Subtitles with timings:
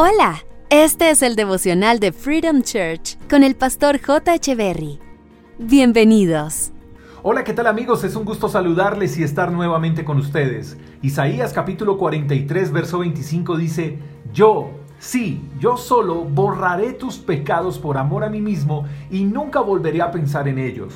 [0.00, 4.36] Hola, este es el devocional de Freedom Church con el pastor J.
[4.54, 5.00] Berry.
[5.58, 6.70] Bienvenidos.
[7.24, 8.04] Hola, ¿qué tal amigos?
[8.04, 10.76] Es un gusto saludarles y estar nuevamente con ustedes.
[11.02, 13.98] Isaías capítulo 43, verso 25 dice,
[14.32, 14.70] Yo,
[15.00, 20.12] sí, yo solo borraré tus pecados por amor a mí mismo y nunca volveré a
[20.12, 20.94] pensar en ellos.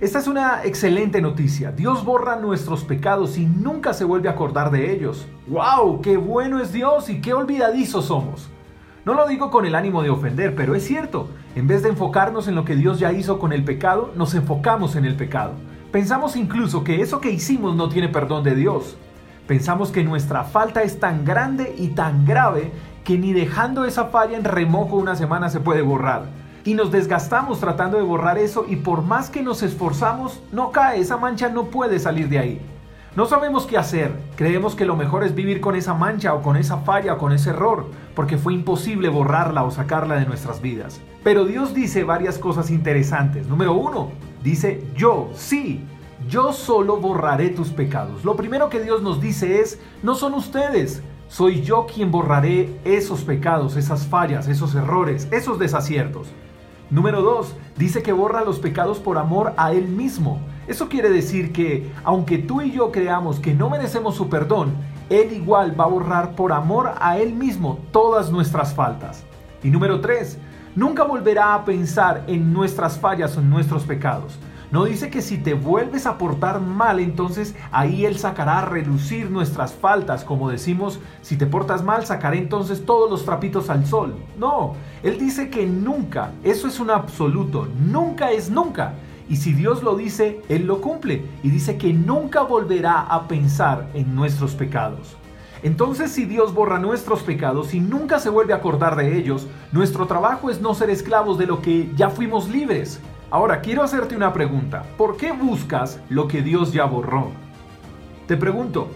[0.00, 1.70] Esta es una excelente noticia.
[1.70, 5.28] Dios borra nuestros pecados y nunca se vuelve a acordar de ellos.
[5.46, 6.00] ¡Wow!
[6.02, 8.50] ¡Qué bueno es Dios y qué olvidadizos somos!
[9.04, 11.28] No lo digo con el ánimo de ofender, pero es cierto.
[11.54, 14.96] En vez de enfocarnos en lo que Dios ya hizo con el pecado, nos enfocamos
[14.96, 15.52] en el pecado.
[15.92, 18.96] Pensamos incluso que eso que hicimos no tiene perdón de Dios.
[19.46, 22.72] Pensamos que nuestra falta es tan grande y tan grave
[23.04, 27.60] que ni dejando esa falla en remojo una semana se puede borrar y nos desgastamos
[27.60, 31.66] tratando de borrar eso y por más que nos esforzamos, no cae, esa mancha no
[31.66, 32.60] puede salir de ahí.
[33.16, 36.56] No sabemos qué hacer, creemos que lo mejor es vivir con esa mancha o con
[36.56, 41.00] esa falla o con ese error, porque fue imposible borrarla o sacarla de nuestras vidas.
[41.22, 43.46] Pero Dios dice varias cosas interesantes.
[43.46, 44.10] Número uno,
[44.42, 45.84] dice yo, sí,
[46.28, 48.24] yo solo borraré tus pecados.
[48.24, 53.22] Lo primero que Dios nos dice es, no son ustedes, soy yo quien borraré esos
[53.22, 56.32] pecados, esas fallas, esos errores, esos desaciertos.
[56.90, 57.54] Número 2.
[57.76, 60.40] Dice que borra los pecados por amor a Él mismo.
[60.66, 64.74] Eso quiere decir que, aunque tú y yo creamos que no merecemos su perdón,
[65.10, 69.24] Él igual va a borrar por amor a Él mismo todas nuestras faltas.
[69.62, 70.38] Y número 3.
[70.76, 74.38] Nunca volverá a pensar en nuestras fallas o en nuestros pecados.
[74.74, 79.30] No dice que si te vuelves a portar mal, entonces ahí Él sacará a relucir
[79.30, 80.24] nuestras faltas.
[80.24, 84.16] Como decimos, si te portas mal, sacaré entonces todos los trapitos al sol.
[84.36, 88.94] No, Él dice que nunca, eso es un absoluto, nunca es nunca.
[89.28, 91.24] Y si Dios lo dice, Él lo cumple.
[91.44, 95.16] Y dice que nunca volverá a pensar en nuestros pecados.
[95.62, 100.08] Entonces si Dios borra nuestros pecados y nunca se vuelve a acordar de ellos, nuestro
[100.08, 103.00] trabajo es no ser esclavos de lo que ya fuimos libres.
[103.30, 104.84] Ahora, quiero hacerte una pregunta.
[104.96, 107.30] ¿Por qué buscas lo que Dios ya borró?
[108.26, 108.88] Te pregunto,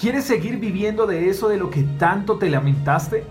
[0.00, 3.24] ¿quieres seguir viviendo de eso de lo que tanto te lamentaste?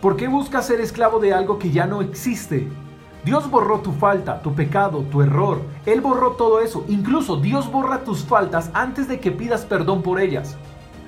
[0.00, 2.68] ¿Por qué buscas ser esclavo de algo que ya no existe?
[3.24, 5.62] Dios borró tu falta, tu pecado, tu error.
[5.86, 6.84] Él borró todo eso.
[6.88, 10.58] Incluso Dios borra tus faltas antes de que pidas perdón por ellas.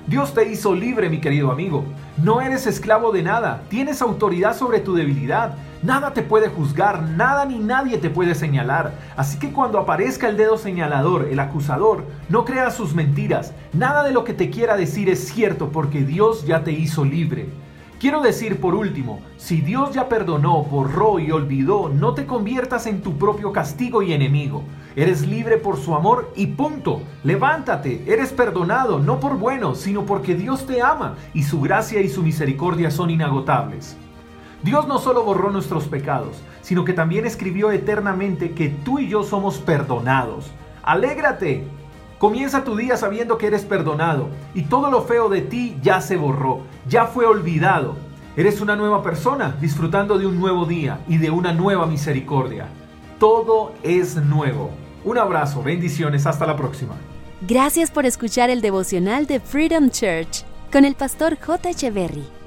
[0.07, 1.83] Dios te hizo libre, mi querido amigo.
[2.17, 3.61] No eres esclavo de nada.
[3.69, 5.55] Tienes autoridad sobre tu debilidad.
[5.83, 8.93] Nada te puede juzgar, nada ni nadie te puede señalar.
[9.15, 13.53] Así que cuando aparezca el dedo señalador, el acusador, no creas sus mentiras.
[13.73, 17.49] Nada de lo que te quiera decir es cierto porque Dios ya te hizo libre.
[17.99, 23.01] Quiero decir por último, si Dios ya perdonó, borró y olvidó, no te conviertas en
[23.01, 24.63] tu propio castigo y enemigo.
[24.95, 27.01] Eres libre por su amor y punto.
[27.23, 32.09] Levántate, eres perdonado, no por bueno, sino porque Dios te ama y su gracia y
[32.09, 33.97] su misericordia son inagotables.
[34.63, 39.23] Dios no solo borró nuestros pecados, sino que también escribió eternamente que tú y yo
[39.23, 40.51] somos perdonados.
[40.83, 41.67] Alégrate,
[42.17, 46.17] Comienza tu día sabiendo que eres perdonado y todo lo feo de ti ya se
[46.17, 47.95] borró, ya fue olvidado.
[48.35, 52.69] Eres una nueva persona disfrutando de un nuevo día y de una nueva misericordia.
[53.19, 54.71] Todo es nuevo.
[55.05, 56.95] Un abrazo, bendiciones, hasta la próxima.
[57.47, 61.69] Gracias por escuchar el devocional de Freedom Church con el pastor J.
[61.69, 62.36] Echeverry.